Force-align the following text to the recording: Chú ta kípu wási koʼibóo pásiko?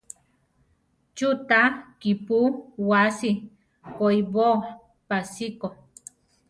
Chú 1.17 1.29
ta 1.49 1.61
kípu 2.01 2.39
wási 2.89 3.31
koʼibóo 3.97 4.55
pásiko? 5.07 5.67